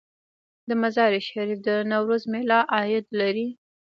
[0.67, 3.47] د مزار شریف د نوروز میله عاید لري؟